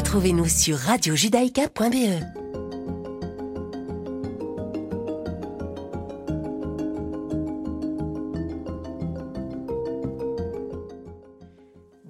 [0.00, 2.24] Retrouvez-nous sur radiojudaïka.be.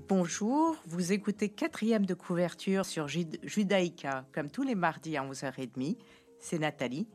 [0.07, 5.99] Bonjour, vous écoutez quatrième de couverture sur Judaïka, comme tous les mardis à 11h30.
[6.39, 7.09] C'est Nathalie.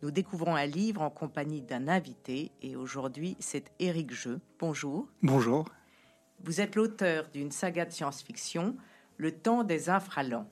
[0.00, 4.40] Nous découvrons un livre en compagnie d'un invité et aujourd'hui c'est Éric Jeu.
[4.58, 5.06] Bonjour.
[5.22, 5.68] Bonjour.
[6.42, 8.76] Vous êtes l'auteur d'une saga de science-fiction,
[9.22, 10.50] Le temps des infralents.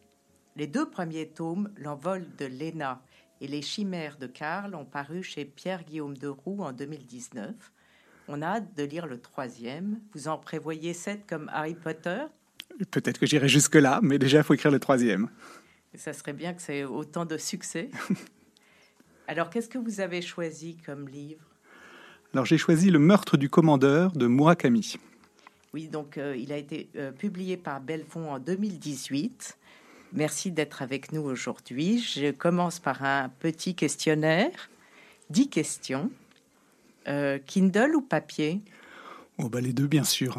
[0.54, 3.02] Les deux premiers tomes, L'envol de Léna
[3.40, 7.52] et Les chimères de Karl, ont paru chez Pierre-Guillaume Deroux en 2019.
[8.28, 9.98] On a hâte de lire le troisième.
[10.14, 12.20] Vous en prévoyez sept comme Harry Potter?
[12.92, 15.28] Peut-être que j'irai jusque-là, mais déjà, il faut écrire le troisième.
[15.96, 17.90] Ça serait bien que c'est autant de succès.
[19.26, 21.44] Alors, qu'est-ce que vous avez choisi comme livre?
[22.34, 24.96] Alors, j'ai choisi Le meurtre du commandeur de Murakami.
[25.72, 29.56] Oui, donc euh, il a été euh, publié par Belfond en 2018.
[30.12, 32.00] Merci d'être avec nous aujourd'hui.
[32.00, 34.50] Je commence par un petit questionnaire.
[35.30, 36.10] Dix questions.
[37.06, 38.60] Euh, Kindle ou papier?
[39.38, 40.38] Oh bah les deux, bien sûr.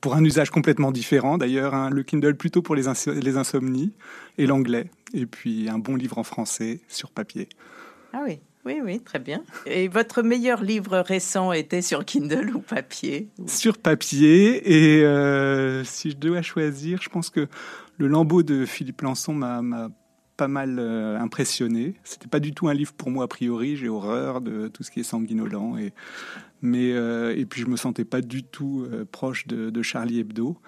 [0.00, 3.92] pour un usage complètement différent, d'ailleurs, hein, le Kindle plutôt pour les, les insomnies
[4.36, 7.48] et l'anglais, et puis un bon livre en français sur papier.
[8.12, 9.42] Ah oui, oui, oui, très bien.
[9.64, 14.96] Et votre meilleur livre récent était sur Kindle ou papier Sur papier.
[14.98, 17.46] Et euh, si je dois choisir, je pense que
[17.96, 19.88] le Lambeau de Philippe Lançon m'a
[20.36, 21.94] pas mal euh, impressionné.
[22.02, 23.76] C'était pas du tout un livre pour moi a priori.
[23.76, 25.78] J'ai horreur de tout ce qui est sanguinolent.
[25.78, 25.92] Et,
[26.62, 30.58] mais, euh, et puis je me sentais pas du tout proche de, Charlie Hebdo.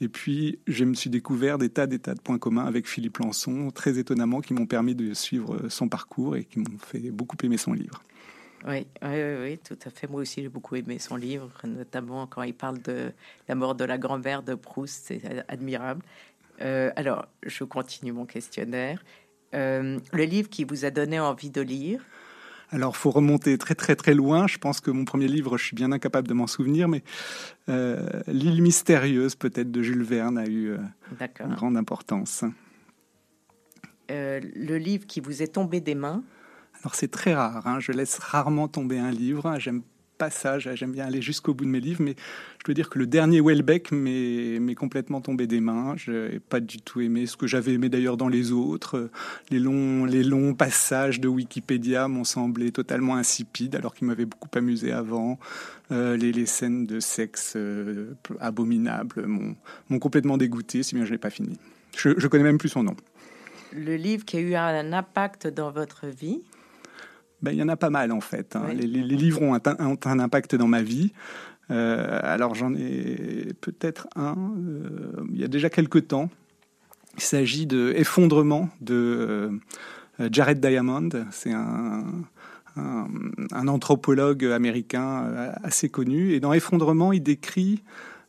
[0.00, 3.18] Et puis, je me suis découvert des tas, des tas de points communs avec Philippe
[3.18, 7.36] Lançon, très étonnamment, qui m'ont permis de suivre son parcours et qui m'ont fait beaucoup
[7.44, 8.02] aimer son livre.
[8.66, 10.08] Oui, oui, oui, tout à fait.
[10.08, 13.12] Moi aussi, j'ai beaucoup aimé son livre, notamment quand il parle de
[13.46, 15.04] la mort de la grand-mère de Proust.
[15.06, 16.02] C'est admirable.
[16.62, 19.04] Euh, alors, je continue mon questionnaire.
[19.54, 22.02] Euh, le livre qui vous a donné envie de lire
[22.70, 24.46] alors, faut remonter très très très loin.
[24.46, 27.02] Je pense que mon premier livre, je suis bien incapable de m'en souvenir, mais
[27.68, 30.78] euh, L'île mystérieuse, peut-être de Jules Verne, a eu euh,
[31.40, 32.44] une grande importance.
[34.10, 36.22] Euh, le livre qui vous est tombé des mains?
[36.80, 37.66] Alors, c'est très rare.
[37.66, 37.80] Hein.
[37.80, 39.56] Je laisse rarement tomber un livre.
[39.58, 39.82] J'aime
[40.74, 42.14] J'aime bien aller jusqu'au bout de mes livres, mais
[42.58, 45.94] je dois dire que le dernier Welbeck m'est complètement tombé des mains.
[45.96, 49.10] Je n'ai pas du tout aimé ce que j'avais aimé d'ailleurs dans les autres.
[49.50, 55.38] Les longs, passages de Wikipédia m'ont semblé totalement insipides, alors qu'ils m'avaient beaucoup amusé avant.
[55.92, 61.30] Euh, les, scènes de sexe euh, abominables m'ont complètement dégoûté, si bien je n'ai pas
[61.30, 61.58] fini.
[61.96, 62.96] Je, ne connais même plus son nom.
[63.72, 66.40] Le livre qui a eu un impact dans votre vie
[67.42, 68.56] ben, il y en a pas mal en fait.
[68.56, 68.72] Hein.
[68.72, 71.12] Les, livres ont un, impact dans ma vie.
[71.70, 76.30] Euh, alors j'en ai peut-être un, euh, il y a déjà quelques temps.
[77.16, 79.60] Il s'agit de Effondrement de
[80.20, 81.10] euh, Jared Diamond.
[81.30, 82.04] C'est un,
[82.76, 86.32] un, anthropologue américain assez connu.
[86.32, 87.82] Et dans Effondrement, il décrit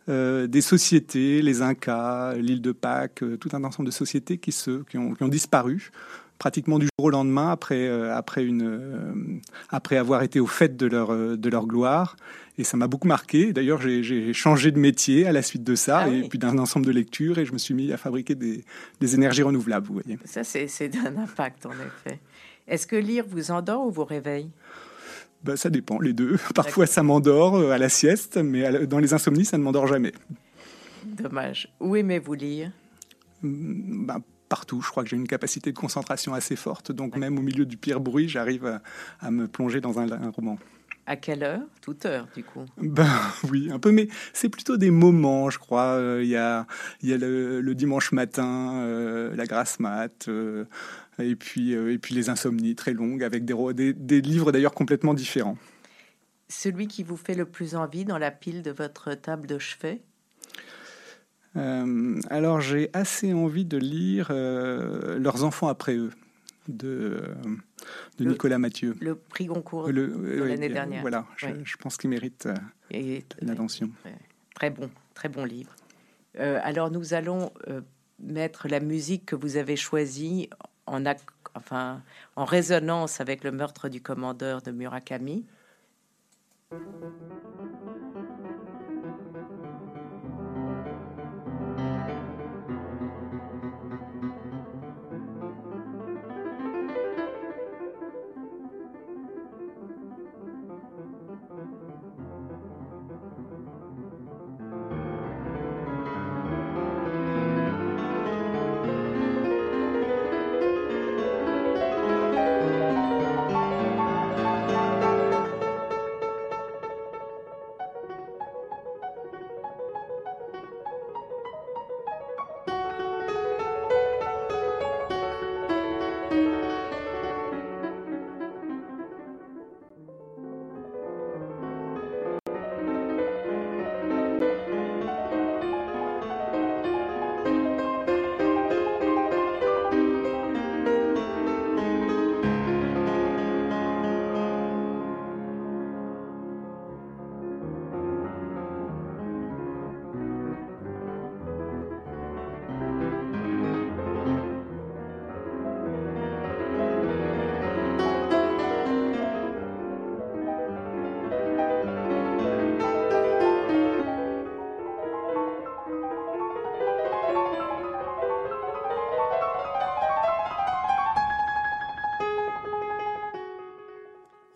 [0.07, 4.99] des sociétés, les Incas, l'île de Pâques, tout un ensemble de sociétés qui, se, qui,
[4.99, 5.89] ont, qui ont disparu
[6.37, 10.75] pratiquement du jour au lendemain après, euh, après, une, euh, après avoir été au fait
[10.75, 12.17] de leur, euh, de leur gloire.
[12.57, 13.51] Et ça m'a beaucoup marqué.
[13.51, 16.85] D'ailleurs, j'ai changé de métier à la suite de ça, ah et puis d'un ensemble
[16.85, 18.63] de lectures, et je me suis mis à fabriquer des,
[19.01, 20.17] des énergies renouvelables, vous voyez.
[20.23, 22.19] Ça, c'est d'un impact, en effet.
[22.67, 24.49] Est-ce que lire vous endort ou vous réveille?
[25.43, 26.37] Ben, Ça dépend, les deux.
[26.55, 30.13] Parfois, ça m'endort à la sieste, mais dans les insomnies, ça ne m'endort jamais.
[31.03, 31.67] Dommage.
[31.81, 32.71] Où aimez-vous lire?
[33.43, 34.81] Ben, partout.
[34.81, 37.77] Je crois que j'ai une capacité de concentration assez forte, donc même au milieu du
[37.77, 38.79] pire bruit, j'arrive
[39.19, 40.57] à, me plonger dans un, roman.
[41.07, 41.61] À quelle heure?
[41.81, 43.07] Toute heure, du coup Ben
[43.49, 45.93] oui, un peu, mais c'est plutôt des moments, je crois.
[45.93, 46.65] Euh, il y, a,
[47.03, 50.65] y a le, dimanche matin, euh, la grasse mat, euh,
[51.19, 55.57] et, puis, et puis les insomnies très longues, avec des, des livres d'ailleurs complètement différents.
[56.47, 60.01] Celui qui vous fait le plus envie dans la pile de votre table de chevet?
[61.57, 66.11] Euh, alors j'ai assez envie de lire euh, Leurs enfants après eux
[66.67, 67.21] de,
[68.17, 68.95] de Nicolas Mathieu.
[68.99, 71.01] Le prix Goncourt de l'année dernière.
[71.01, 73.89] Voilà, je, pense qu'il mérite euh, l'attention.
[74.55, 75.75] Très, bon, très bon livre.
[76.37, 77.51] alors nous allons
[78.19, 80.49] mettre la musique que vous avez choisie
[80.87, 81.03] en,
[81.53, 82.01] enfin,
[82.35, 85.45] en résonance avec le meurtre du commandeur de Murakami.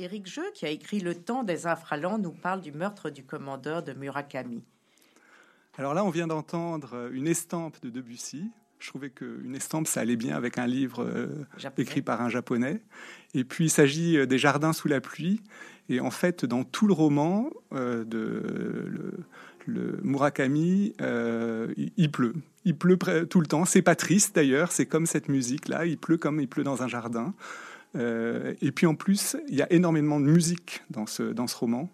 [0.10, 3.84] Éric Jeu, qui a écrit Le temps des infralents, nous parle du meurtre du commandeur
[3.84, 4.64] de Murakami.
[5.78, 8.50] Alors là, on vient d'entendre une estampe de Debussy.
[8.80, 11.46] Je trouvais qu'une estampe, ça allait bien avec un livre euh,
[11.78, 12.82] écrit par un japonais.
[13.36, 15.44] Et puis, il s'agit euh, des jardins sous la pluie.
[15.90, 19.14] Et en fait, dans tout le roman euh, de
[19.68, 20.96] le, Murakami,
[21.78, 22.34] il, pleut.
[22.66, 22.98] Il pleut
[23.30, 23.66] tout le temps.
[23.66, 24.72] C'est pas triste d'ailleurs.
[24.72, 25.86] C'est comme cette musique-là.
[25.86, 27.36] Il pleut comme il pleut dans un jardin.
[27.96, 31.90] Et puis en plus, il y a énormément de musique dans ce, dans ce roman.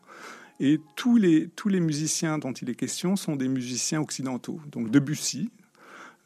[0.60, 4.62] Et tous les, tous les musiciens dont il est question sont des musiciens occidentaux.
[4.72, 5.52] Donc Debussy,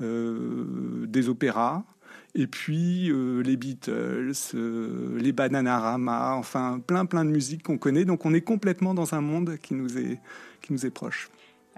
[0.02, 1.84] euh, des opéras,
[2.36, 8.06] et puis euh, les Beatles, euh, les Bananarama, enfin plein plein de musique qu'on connaît.
[8.06, 10.20] Donc on est complètement dans un monde qui nous est,
[10.62, 11.30] qui nous est proche.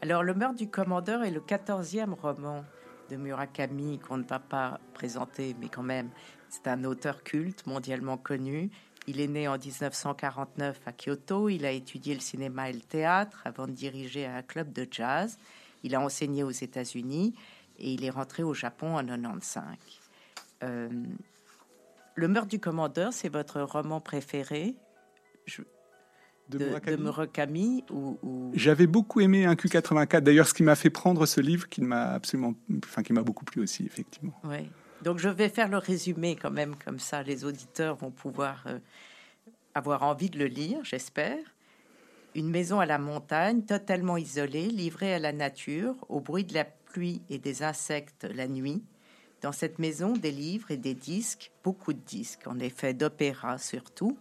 [0.01, 2.65] Alors Le meurtre du commandeur est le quatorzième roman
[3.09, 6.09] de Murakami qu'on ne va pas présenter, mais quand même,
[6.51, 8.69] c'est un auteur culte mondialement connu.
[9.07, 11.47] Il est né en 1949 à Kyoto.
[11.49, 15.37] Il a étudié le cinéma et le théâtre avant de diriger un club de jazz.
[15.83, 17.33] Il a enseigné aux États-Unis
[17.79, 19.63] et il est rentré au Japon en 95.
[20.63, 20.89] Euh,
[22.15, 24.75] le meurtre du commandeur, c'est votre roman préféré?
[26.49, 30.19] De, Murakami, ou, J'avais beaucoup aimé un Q84.
[30.19, 33.45] D'ailleurs, ce qui m'a fait prendre ce livre, qui m'a absolument, enfin, qui m'a beaucoup
[33.45, 34.33] plu aussi, effectivement.
[34.43, 34.69] Oui.
[35.03, 38.77] Donc, je vais faire le résumé quand même, comme ça, les auditeurs vont pouvoir euh,
[39.73, 41.39] avoir envie de le lire, j'espère.
[42.35, 46.65] Une maison à la montagne, totalement isolée, livrée à la nature, au bruit de la
[46.65, 48.83] pluie et des insectes la nuit.
[49.41, 54.17] Dans cette maison, des livres et des disques, beaucoup de disques, en effet d'opéra surtout,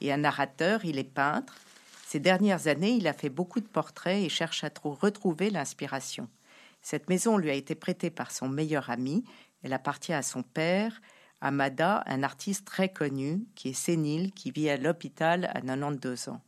[0.00, 1.60] et un narrateur, il est peintre.
[2.06, 6.28] Ces dernières années, il a fait beaucoup de portraits et cherche à retrouver l'inspiration.
[6.82, 9.24] Cette maison lui a été prêtée par son meilleur ami.
[9.62, 11.00] Elle appartient à son père,
[11.40, 16.40] Amada, un artiste très connu, qui est sénile, qui vit à l'hôpital à 92 ans.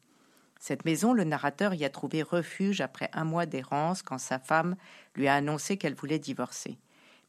[0.61, 4.77] Cette maison, le narrateur y a trouvé refuge après un mois d'errance quand sa femme
[5.15, 6.79] lui a annoncé qu'elle voulait divorcer.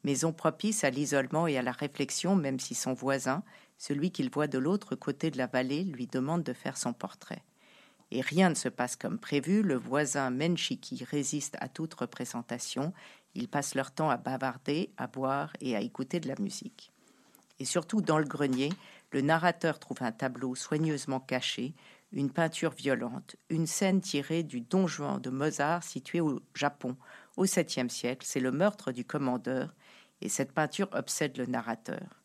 [0.04, 3.42] Maison propice à l'isolement et à la réflexion, même si son voisin,
[3.78, 7.42] celui qu'il voit de l'autre côté de la vallée, lui demande de faire son portrait.
[8.12, 12.92] Et rien ne se passe comme prévu, le voisin Menchiki résiste à toute représentation,
[13.36, 16.92] ils passent leur temps à bavarder, à boire et à écouter de la musique.
[17.58, 18.70] Et surtout dans le grenier,
[19.12, 21.74] le narrateur trouve un tableau soigneusement caché,
[22.12, 26.96] une peinture violente, une scène tirée du Don Juan de Mozart situé au Japon
[27.36, 28.26] au 7e siècle.
[28.26, 29.74] C'est le meurtre du commandeur
[30.20, 32.22] et cette peinture obsède le narrateur.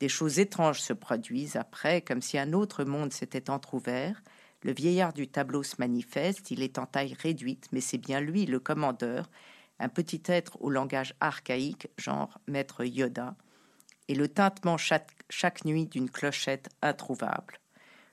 [0.00, 4.22] Des choses étranges se produisent après, comme si un autre monde s'était entr'ouvert.
[4.62, 8.46] Le vieillard du tableau se manifeste, il est en taille réduite, mais c'est bien lui,
[8.46, 9.30] le commandeur,
[9.80, 13.34] un petit être au langage archaïque, genre maître Yoda,
[14.08, 17.58] et le tintement chaque, nuit d'une clochette introuvable.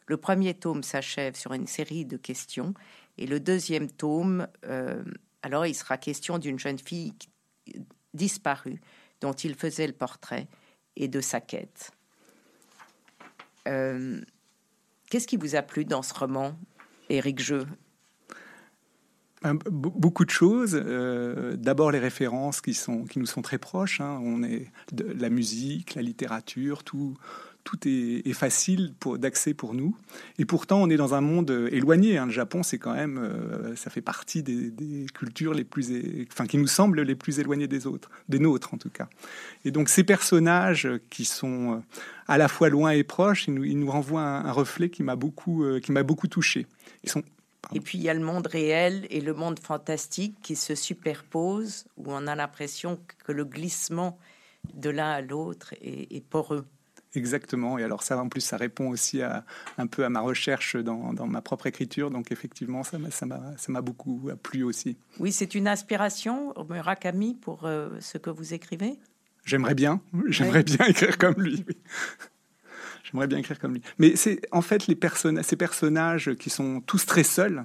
[0.07, 2.73] Le premier tome s'achève sur une série de questions
[3.17, 5.03] et le deuxième tome, euh,
[5.41, 7.13] alors il sera question d'une jeune fille
[8.13, 8.79] disparue
[9.19, 10.47] dont il faisait le portrait
[10.95, 11.91] et de sa quête.
[13.67, 14.21] Euh,
[15.09, 16.57] qu'est-ce qui vous a plu dans ce roman,
[17.09, 17.65] Éric Jeu?
[19.43, 20.79] Beaucoup de choses.
[20.83, 24.01] Euh, d'abord les références qui, sont, qui nous sont très proches.
[24.01, 24.19] Hein.
[24.23, 27.15] On est la musique, la littérature, tout,
[27.63, 29.95] tout est, facile d'accès pour nous.
[30.39, 32.17] Et pourtant, on est dans un monde euh, éloigné.
[32.17, 32.25] Hein.
[32.25, 35.91] Le Japon, c'est quand même, euh, ça fait partie des, cultures les plus,
[36.31, 39.07] enfin, qui nous semblent les plus éloignées des autres, des nôtres en tout cas.
[39.65, 41.83] Et donc, ces personnages qui sont
[42.27, 45.15] à la fois loin et proches, ils nous, ils nous renvoient un, reflet qui m'a
[45.15, 46.65] beaucoup, qui m'a beaucoup touché.
[47.03, 47.23] Ils sont
[47.73, 51.85] et puis il y a le monde réel et le monde fantastique qui se superposent,
[51.97, 54.17] où on a l'impression que le glissement
[54.73, 56.65] de l'un à l'autre est, est poreux.
[57.15, 57.77] Exactement.
[57.77, 59.43] Et alors ça, en plus, ça répond aussi à,
[59.77, 62.11] un peu à ma recherche dans, ma propre écriture.
[62.11, 62.97] Donc effectivement, ça
[63.67, 64.97] m'a beaucoup plu aussi.
[65.19, 68.99] Oui, c'est une inspiration, Murakami, pour euh, ce que vous écrivez?
[69.45, 70.01] J'aimerais bien.
[70.27, 71.65] J'aimerais bien écrire comme lui.
[73.09, 73.81] J'aimerais bien écrire comme lui.
[73.97, 77.63] Mais c'est en fait ces personnages qui sont tous très seuls.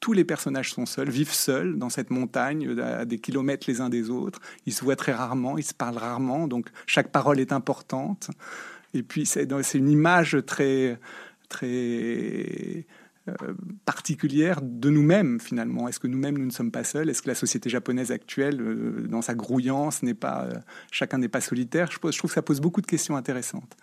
[0.00, 3.88] Tous les personnages sont seuls, vivent seuls dans cette montagne, à des kilomètres les uns
[3.88, 4.40] des autres.
[4.66, 8.30] Ils se voient très rarement, ils se parlent rarement, donc chaque parole est importante.
[8.92, 10.98] Et puis c'est une image très,
[11.48, 12.86] très
[13.28, 13.54] euh,
[13.86, 15.88] particulière de nous-mêmes finalement.
[15.88, 17.08] Est-ce que nous-mêmes nous ne sommes pas seuls?
[17.08, 20.58] Est-ce que la société japonaise actuelle, euh, dans sa grouillance, n'est pas euh,
[20.90, 21.90] chacun n'est pas solitaire?
[21.90, 23.76] Je trouve que ça pose beaucoup de questions intéressantes.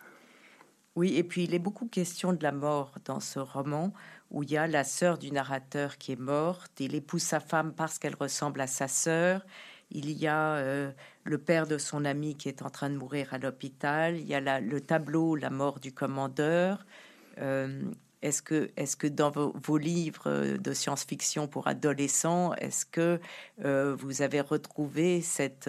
[0.98, 3.94] Oui, et puis il est beaucoup question de la mort dans ce roman
[4.30, 6.72] où il y a la sœur du narrateur qui est morte.
[6.80, 9.46] Il épouse sa femme parce qu'elle ressemble à sa sœur.
[9.90, 10.92] Il y a euh,
[11.24, 14.18] le père de son ami qui est en train de mourir à l'hôpital.
[14.18, 16.86] Il y a le tableau La mort du commandeur.
[17.40, 17.84] Euh,
[18.22, 23.20] est-ce que, est que dans vos, livres de science-fiction pour adolescents, est-ce que
[23.58, 25.68] vous avez retrouvé cette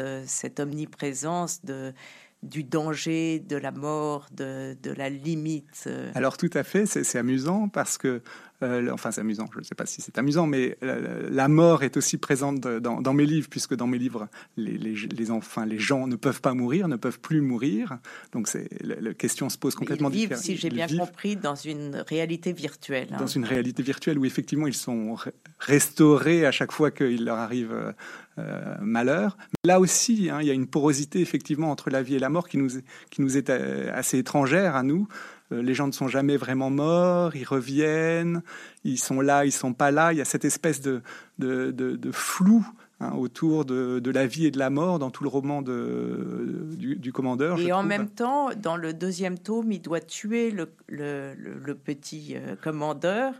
[0.59, 1.95] omniprésence de,
[2.43, 7.99] du danger, de la mort, de, la limite Alors tout à fait, c'est amusant parce
[7.99, 8.23] que
[8.63, 11.83] euh, enfin, c'est amusant, je ne sais pas si c'est amusant, mais euh, la mort
[11.83, 16.07] est aussi présente dans, mes livres, puisque dans mes livres, les, les, enfants, les gens
[16.07, 17.99] ne peuvent pas mourir, ne peuvent plus mourir.
[18.33, 20.43] Donc, c'est, la, question se pose complètement différemment.
[20.43, 23.09] Si j'ai bien compris, dans une réalité virtuelle.
[23.13, 23.19] Hein.
[23.19, 25.17] Dans une réalité virtuelle où effectivement ils sont
[25.59, 27.95] restaurés à chaque fois qu'il leur arrive
[28.39, 29.37] euh, malheur.
[29.63, 32.49] Là aussi, hein, il y a une porosité effectivement entre la vie et la mort
[32.49, 32.71] qui nous,
[33.11, 35.07] qui nous est assez étrangère à nous.
[35.53, 38.43] Euh, les gens ne sont jamais vraiment morts, ils reviennent,
[38.85, 40.13] ils sont là, ils sont pas là.
[40.13, 41.03] Il y a cette espèce de,
[41.39, 42.67] de, flou
[43.01, 47.13] hein, autour de, la vie et de la mort dans tout le roman de, du,
[47.13, 47.61] commandeur.
[47.61, 52.57] Et en même temps, dans le deuxième tome, il doit tuer le, le, petit euh,
[52.57, 53.35] commandeur,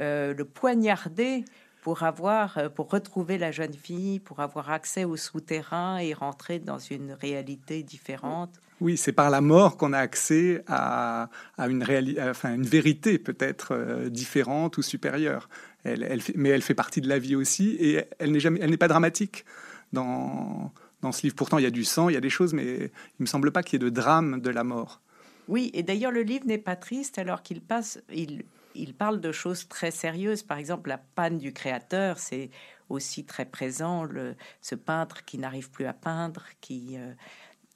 [0.00, 1.44] euh, le poignarder
[1.86, 6.80] pour avoir, pour retrouver la jeune fille, pour avoir accès au souterrain et rentrer dans
[6.80, 8.50] une réalité différente.
[8.80, 11.28] Oui, c'est par la mort qu'on a accès à,
[11.58, 11.84] une,
[12.28, 15.48] enfin, une vérité peut-être euh, différente ou supérieure.
[15.84, 18.76] Elle, mais elle fait partie de la vie aussi et elle n'est jamais, elle n'est
[18.76, 19.44] pas dramatique
[19.92, 21.36] dans, dans ce livre.
[21.36, 22.90] Pourtant, il y a du sang, il y a des choses, mais
[23.20, 25.00] il me semble pas qu'il y ait de drame de la mort.
[25.46, 28.42] Oui, et d'ailleurs, le livre n'est pas triste alors qu'il passe, il,
[28.78, 30.42] il parle de choses très sérieuses.
[30.42, 32.50] Par exemple, la panne du créateur, c'est
[32.88, 34.04] aussi très présent.
[34.04, 37.12] Le, ce peintre qui n'arrive plus à peindre, qui euh,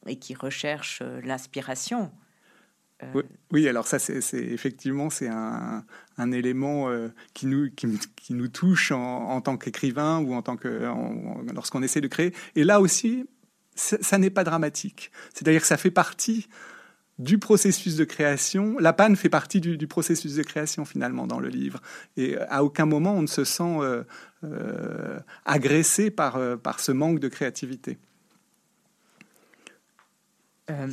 [0.06, 2.10] et qui recherche euh, l'inspiration.
[3.02, 5.86] Euh, oui, alors ça, c'est effectivement c'est un,
[6.18, 6.90] un, élément
[7.32, 10.86] qui, nous, qui, nous touche en, tant qu'écrivain ou en tant que
[11.54, 12.34] lorsqu'on essaie de créer.
[12.56, 13.24] Et là aussi,
[13.74, 15.10] ça, n'est pas dramatique.
[15.32, 16.48] C'est-à-dire que ça fait partie
[17.20, 18.76] du processus de création.
[18.78, 21.80] La panne fait partie du, processus de création finalement dans le livre.
[22.16, 23.78] Et à aucun moment on ne se sent
[25.44, 27.98] agressé par, par ce manque de créativité.
[30.70, 30.88] Euh,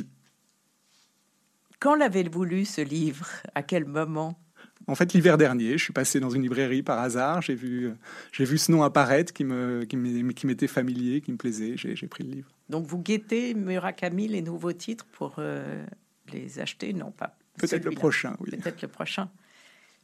[1.80, 3.28] quand l'avez-vous lu ce livre?
[3.54, 4.38] À quel moment?
[4.86, 7.42] En fait, l'hiver dernier, je suis passé dans une librairie par hasard.
[7.42, 7.92] J'ai vu,
[8.32, 11.74] j'ai vu ce nom apparaître qui me, qui m'était familier, qui me plaisait.
[11.76, 12.48] J'ai, pris le livre.
[12.68, 15.84] Donc, vous guettez Murakami, les nouveaux titres pour euh,
[16.32, 17.36] les acheter Non, pas.
[17.58, 18.50] Peut-être le prochain, oui.
[18.50, 19.28] Peut-être le prochain.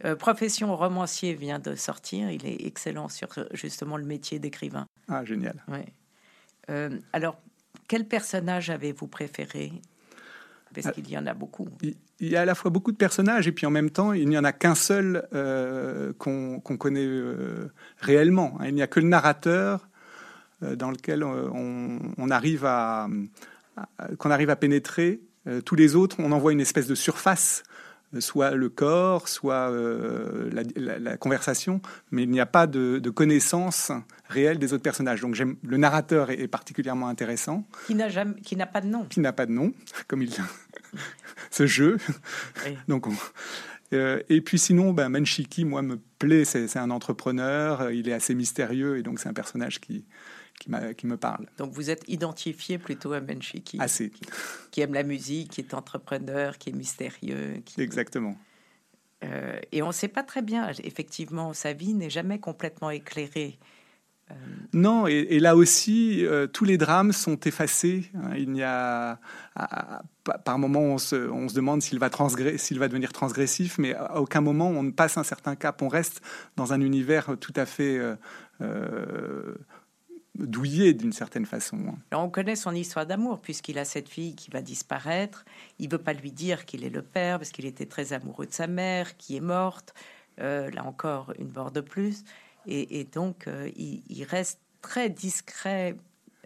[0.05, 2.31] Euh, Profession romancier vient de sortir.
[2.31, 4.87] Il est excellent sur justement le métier d'écrivain.
[5.09, 5.63] Ah, génial.
[5.69, 5.87] Ouais.
[7.13, 7.39] alors,
[7.89, 9.73] quel personnage avez-vous préféré?
[10.75, 11.69] Parce ah, qu'il y en a beaucoup.
[11.83, 14.29] Il y a à la fois beaucoup de personnages et puis en même temps, il
[14.29, 18.57] n'y en a qu'un seul euh, qu'on connaît euh, réellement.
[18.59, 18.67] Hein.
[18.69, 19.89] Il n'y a que le narrateur
[20.63, 23.09] euh, dans lequel on, arrive à,
[24.19, 25.21] qu'on arrive à pénétrer.
[25.65, 27.63] Tous les autres, on envoie une espèce de surface
[28.21, 33.93] soit le corps, soit euh, la, conversation, mais il n'y a pas de, connaissance
[34.29, 35.21] réelle des autres personnages.
[35.21, 37.67] Donc j'aime le narrateur est, particulièrement intéressant.
[37.87, 39.05] Qui n'a jamais, qui n'a pas de nom.
[39.07, 39.73] Qui n'a pas de nom,
[40.09, 40.31] comme il
[41.51, 41.99] ce jeu.
[42.89, 43.07] Donc
[43.93, 46.45] euh, et puis sinon, ben, Menchiki, moi, me plaît.
[46.45, 47.91] C'est un entrepreneur.
[47.93, 50.05] Il est assez mystérieux et donc c'est un personnage qui
[50.59, 51.47] qui, me parle.
[51.59, 54.11] Donc vous êtes identifié plutôt à Menchiki Assez.
[54.71, 57.63] Qui, aime la musique, qui est entrepreneur, qui est mystérieux.
[57.79, 58.37] Exactement.
[59.25, 63.59] Euh, et on ne sait pas très bien, effectivement, sa vie n'est jamais complètement éclairée.
[64.31, 64.35] Euh,
[64.73, 68.11] non, et, là aussi, euh, tous les drames sont effacés.
[68.15, 68.31] Hein.
[68.37, 69.21] il n'y a,
[70.45, 72.09] par moment, on se, on se demande s'il va,
[72.57, 75.83] s'il va devenir transgressif, mais à aucun moment on ne passe un certain cap.
[75.83, 76.23] On reste
[76.57, 78.01] dans un univers tout à fait
[80.35, 81.79] douillé d'une certaine façon.
[82.13, 85.45] on connaît son histoire d'amour puisqu'il a cette fille qui va disparaître.
[85.79, 88.53] Il veut pas lui dire qu'il est le père parce qu'il était très amoureux de
[88.53, 89.95] sa mère qui est morte.
[90.41, 92.25] Euh, là encore, une mort de plus.
[92.67, 95.97] Et, donc, euh, il, reste très discret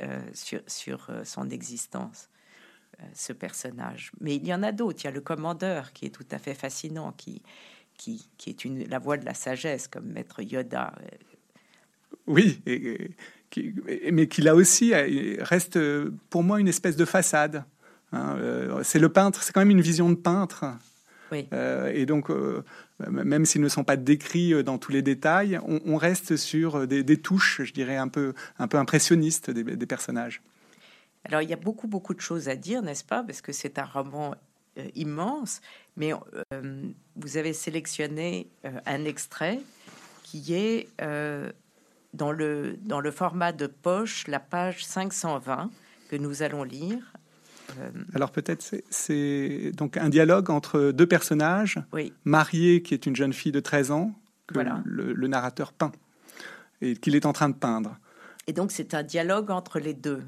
[0.00, 2.28] euh, sur, sur son existence,
[3.14, 4.11] ce personnage.
[4.21, 4.99] Mais il y en a d'autres.
[5.02, 7.40] Il y a le commandeur qui est tout à fait fascinant, qui,
[7.97, 10.92] qui, qui est une, la voix de la sagesse, comme Maître Yoda.
[12.26, 13.11] Oui, et,
[14.12, 15.78] mais qui là aussi reste
[16.31, 17.64] pour moi une espèce de façade.
[18.12, 18.37] Hein.
[18.38, 20.64] Euh, c'est le peintre, c'est quand même une vision de peintre.
[21.52, 22.64] Euh, et donc, euh,
[23.07, 27.62] même s'ils ne sont pas décrits dans tous les détails, on, reste sur des, touches,
[27.62, 30.40] je dirais, un peu, un peu impressionnistes des, des, personnages.
[31.25, 33.23] Alors, il y a beaucoup, beaucoup de choses à dire, n'est-ce pas?
[33.23, 34.35] Parce que c'est un roman
[34.95, 35.61] immense,
[35.97, 36.12] mais
[37.17, 38.49] vous avez sélectionné
[38.87, 39.61] un extrait
[40.23, 40.88] qui est
[42.15, 45.71] dans le, dans le format de poche, la page 520
[46.09, 47.12] que nous allons lire.
[47.79, 52.12] Euh, Alors peut-être c'est donc un dialogue entre deux personnages, oui.
[52.25, 54.15] Mariée qui est une jeune fille de 13 ans,
[54.47, 55.93] que le, narrateur peint
[56.81, 57.99] et qu'il est en train de peindre.
[58.47, 60.23] Et donc c'est un dialogue entre les deux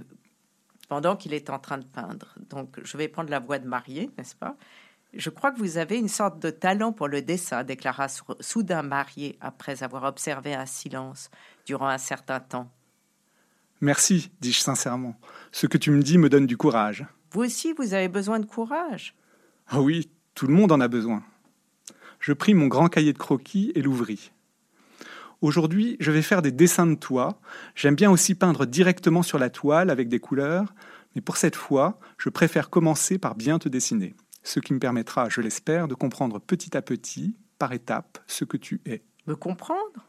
[0.89, 2.35] pendant qu'il est en train de peindre.
[2.51, 4.57] Donc je vais prendre la voix de Mariée, n'est-ce pas?
[5.15, 8.07] Je crois que vous avez une sorte de talent pour le dessin, déclara
[8.41, 11.31] soudain Mariée après avoir observé un silence
[11.67, 12.71] durant un certain temps.
[13.81, 15.19] Merci, dis-je sincèrement.
[15.53, 17.07] Ce que tu me dis me donne du courage.
[17.33, 19.15] Vous aussi, vous avez besoin de courage.
[19.69, 21.25] Ah oui, tout le monde en a besoin.
[22.21, 24.31] Je pris mon grand cahier de croquis et l'ouvris.
[25.41, 27.41] Aujourd'hui, je vais faire des dessins de toi.
[27.75, 30.75] J'aime bien aussi peindre directement sur la toile avec des couleurs,
[31.15, 35.29] mais pour cette fois, je préfère commencer par bien te dessiner, ce qui me permettra,
[35.29, 39.03] je l'espère, de comprendre petit à petit, par étapes, ce que tu es.
[39.27, 40.07] Me comprendre?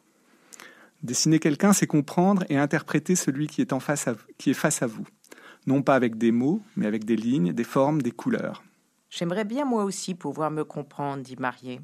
[1.04, 4.82] Dessiner quelqu'un, c'est comprendre et interpréter celui qui est, en face à, qui est face
[4.82, 5.06] à vous.
[5.68, 8.64] Non pas avec des mots, mais avec des lignes, des formes, des couleurs.
[9.10, 11.82] J'aimerais bien moi aussi pouvoir me comprendre, dit Marié.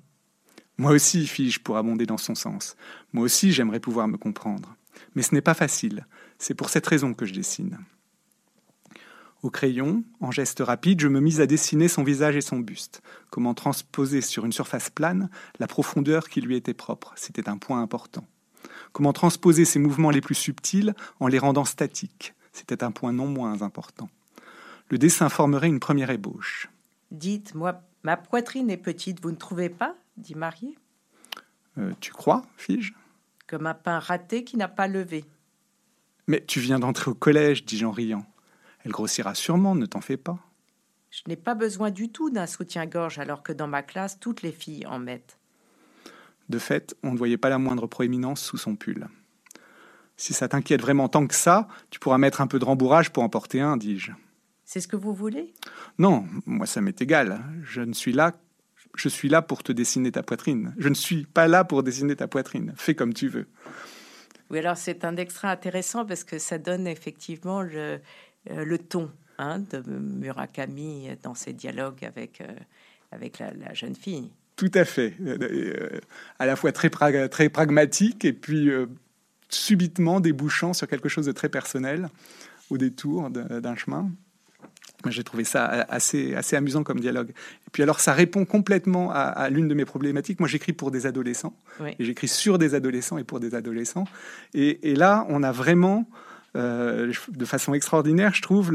[0.77, 2.75] Moi aussi, fis-je pour abonder dans son sens.
[3.11, 4.75] Moi aussi, j'aimerais pouvoir me comprendre.
[5.15, 6.05] Mais ce n'est pas facile.
[6.37, 7.79] C'est pour cette raison que je dessine.
[9.43, 13.01] Au crayon, en geste rapide, je me mis à dessiner son visage et son buste.
[13.29, 17.81] Comment transposer sur une surface plane la profondeur qui lui était propre C'était un point
[17.81, 18.25] important.
[18.93, 23.27] Comment transposer ses mouvements les plus subtils en les rendant statiques C'était un point non
[23.27, 24.09] moins important.
[24.89, 26.69] Le dessin formerait une première ébauche.
[27.11, 29.95] Dites, moi, ma poitrine est petite, vous ne trouvez pas?
[30.17, 30.75] dit Marié.
[31.77, 32.93] Euh, tu crois, fis-je?
[33.45, 35.25] Comme un pain raté qui n'a pas levé.
[36.27, 38.25] Mais tu viens d'entrer au collège, dis-je en riant.
[38.87, 40.39] Elle grossira sûrement, ne t'en fais pas.
[41.11, 44.53] Je n'ai pas besoin du tout d'un soutien-gorge alors que dans ma classe, toutes les
[44.53, 45.37] filles en mettent.
[46.47, 49.09] De fait, on ne voyait pas la moindre proéminence sous son pull.
[50.15, 53.23] Si ça t'inquiète vraiment tant que ça, tu pourras mettre un peu de rembourrage pour
[53.23, 54.13] en porter un, dis-je.
[54.63, 55.53] C'est ce que vous voulez?
[55.97, 57.41] Non, moi ça m'est égal.
[57.63, 58.31] Je ne suis là,
[58.95, 60.73] je suis là pour te dessiner ta poitrine.
[60.77, 62.73] Je ne suis pas là pour dessiner ta poitrine.
[62.77, 63.47] Fais comme tu veux.
[64.49, 67.99] Oui, alors c'est un extrait intéressant parce que ça donne effectivement le,
[68.49, 72.47] le ton hein, de Murakami dans ses dialogues avec, euh,
[73.11, 74.31] avec la jeune fille.
[74.57, 75.13] Tout à fait.
[75.21, 75.99] Euh, euh,
[76.39, 76.89] à la fois très,
[77.29, 78.87] très pragmatique et puis euh,
[79.49, 82.09] subitement débouchant sur quelque chose de très personnel
[82.71, 84.09] au détour d'un chemin.
[85.07, 87.29] J'ai trouvé ça assez, assez amusant comme dialogue.
[87.29, 90.39] Et puis alors, ça répond complètement à, l'une de mes problématiques.
[90.39, 91.55] Moi, j'écris pour des adolescents.
[91.99, 94.05] Et j'écris sur des adolescents et pour des adolescents.
[94.55, 96.09] Et, là, on a vraiment,
[96.55, 98.71] de façon extraordinaire, je trouve,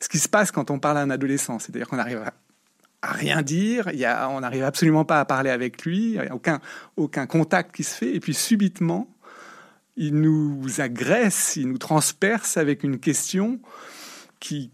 [0.00, 1.58] ce qui se passe quand on parle à un adolescent.
[1.58, 2.22] C'est-à-dire qu'on arrive
[3.02, 3.88] à rien dire,
[4.30, 6.60] on n'arrive absolument pas à parler avec lui, il n'y a aucun,
[6.96, 9.08] aucun contact qui se fait, et puis subitement,
[9.96, 13.60] il nous agresse, il nous transperce avec une question
[14.40, 14.70] qui,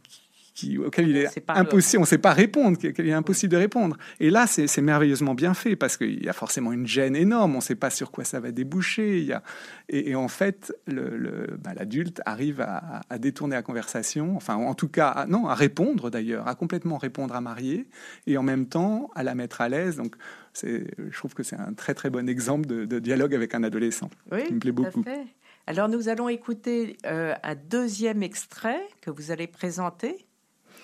[0.85, 3.97] auquel il est, impossible, on ne sait pas répondre, qu'il est impossible de répondre.
[4.21, 7.59] Et là, c'est merveilleusement bien fait parce qu'il y a forcément une gêne énorme, on
[7.59, 9.19] ne sait pas sur quoi ça va déboucher.
[9.19, 9.43] Il y a,
[9.89, 15.09] et, en fait, bah, l'adulte le, arrive à, détourner la conversation, enfin, en tout cas,
[15.09, 17.89] à, non, à répondre d'ailleurs, à complètement répondre à Mariée
[18.27, 19.97] et en même temps à la mettre à l'aise.
[19.97, 20.17] Donc,
[20.63, 24.11] je trouve que c'est un très très bon exemple de, dialogue avec un adolescent.
[24.31, 25.03] Oui, qui me plaît beaucoup.
[25.03, 25.27] Fait.
[25.67, 30.27] Alors, nous allons écouter euh, un deuxième extrait que vous allez présenter.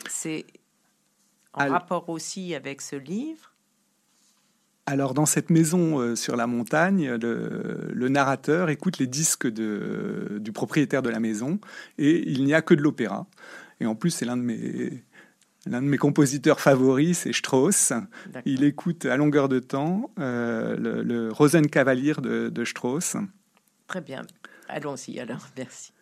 [0.08, 0.46] C'est
[1.54, 3.54] en rapport aussi avec ce livre
[4.88, 10.50] alors dans cette maison euh, sur la montagne, le, narrateur écoute les disques de, du
[10.50, 11.60] propriétaire de la maison
[11.98, 13.26] et il n'y a que de l'opéra.
[13.80, 15.04] Et en plus, c'est l'un de mes,
[15.66, 17.92] l'un de mes compositeurs favoris, c'est Strauss.
[18.46, 23.16] Il écoute à longueur de temps euh, le, Rosenkavalier de, de Strauss.
[23.88, 24.22] Très bien.
[24.68, 25.92] Allons-y alors, merci.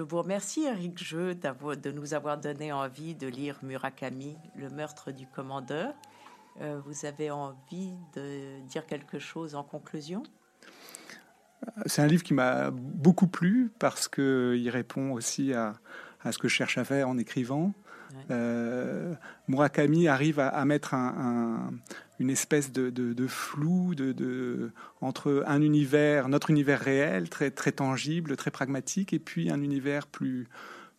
[0.00, 5.12] Je vous remercie, Eric Jeu, de nous avoir donné envie de lire Murakami, Le meurtre
[5.12, 5.92] du commandeur.
[6.62, 10.22] Euh, vous avez envie de dire quelque chose en conclusion?
[11.84, 15.74] C'est un livre qui m'a beaucoup plu parce qu'il répond aussi à,
[16.24, 17.74] ce que je cherche à faire en écrivant.
[18.30, 19.14] Euh,
[19.48, 20.94] Murakami arrive à, mettre
[22.20, 28.50] une espèce de, flou de, entre un univers, notre univers réel, très, très tangible, très
[28.50, 30.46] pragmatique, et puis un univers plus,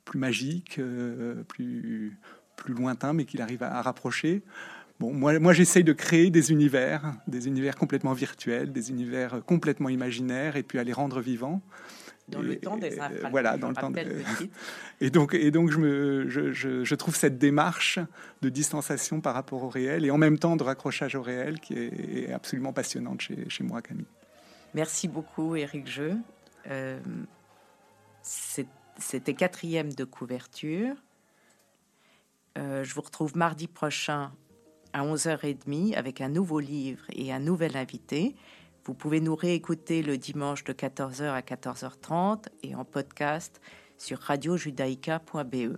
[0.03, 2.17] plus magique, euh, plus,
[2.55, 4.41] plus lointain, mais qu'il arrive à rapprocher.
[4.99, 9.89] Bon, moi, moi j'essaye de créer des univers, des univers complètement virtuels, des univers complètement
[9.89, 11.61] imaginaires, et puis à les rendre vivants.
[12.31, 12.97] Dans le temps des
[13.29, 13.91] Voilà, dans le temps.
[15.01, 16.51] Et donc, et donc je, me, je,
[16.83, 17.99] je, trouve cette démarche
[18.41, 21.73] de distanciation par rapport au réel et en même temps de raccrochage au réel qui
[21.73, 24.05] est, absolument passionnante chez, chez moi, Camille.
[24.75, 26.17] Merci beaucoup, Éric Jeu.
[26.69, 26.99] Euh,
[28.21, 30.95] C'était quatrième de couverture.
[32.57, 34.31] Euh, je vous retrouve mardi prochain
[34.93, 38.35] à 11h30 avec un nouveau livre et un nouvel invité.
[38.85, 43.61] Vous pouvez nous réécouter le dimanche de 14h à 14h30 et en podcast
[43.97, 45.77] sur radiojudaïka.be.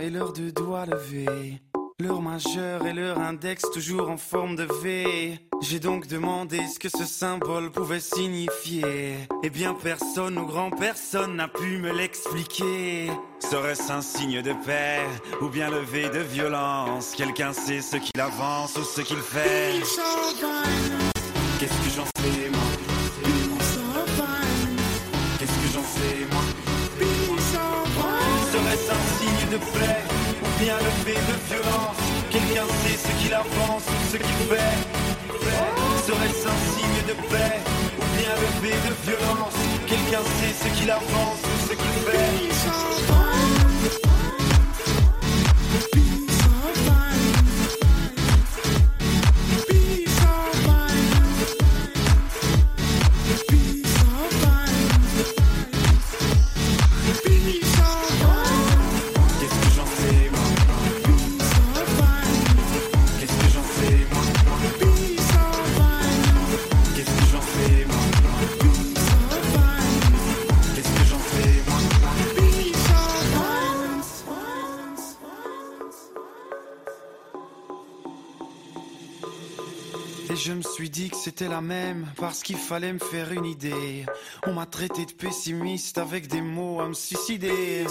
[0.00, 1.60] et leurs deux doigts levés.
[2.00, 5.38] Leur majeur et leur index toujours en forme de V.
[5.60, 9.16] J'ai donc demandé ce que ce symbole pouvait signifier.
[9.42, 13.10] Eh bien personne ou grand personne n'a pu me l'expliquer.
[13.40, 15.00] Serait-ce un signe de paix
[15.42, 17.14] ou bien levé de violence?
[17.14, 19.74] Quelqu'un sait ce qu'il avance ou ce qu'il fait
[21.58, 22.39] Qu'est-ce que j'en sais?
[34.10, 34.76] Ce qu'il fait
[36.06, 37.60] Serait-ce un signe de paix
[37.98, 39.54] ou bien levé de violence.
[39.86, 43.29] Quelqu'un sait ce qu'il avance ce qu'il fait
[80.50, 84.04] je me suis dit que c'était la même parce qu'il fallait me faire une idée.
[84.48, 87.86] On m'a traité de pessimiste avec des mots à me suicider.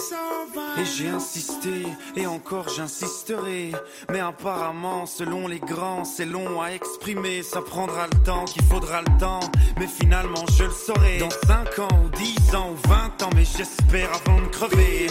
[0.76, 3.72] Et j'ai insisté et encore j'insisterai.
[4.10, 7.42] Mais apparemment, selon les grands, c'est long à exprimer.
[7.42, 9.40] Ça prendra le temps qu'il faudra le temps.
[9.78, 11.16] Mais finalement, je le saurai.
[11.18, 15.06] Dans 5 ans ou 10 ans ou 20 ans, mais j'espère avant de crever.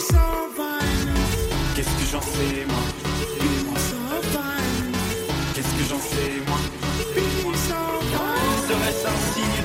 [1.76, 2.99] Qu'est-ce que j'en sais, moi?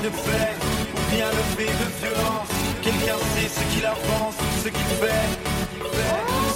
[0.05, 2.49] de ou bien le fait de violence.
[2.83, 5.27] Quelqu'un sait ce qu'il avance, ce qu'il fait.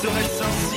[0.02, 0.70] Serait-ce un signe